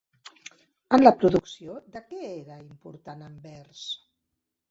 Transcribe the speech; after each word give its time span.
En 0.95 1.03
la 1.03 1.11
producció 1.23 1.75
de 1.97 2.01
què 2.07 2.23
era 2.39 2.57
important 2.63 3.23
Anvers? 3.29 3.85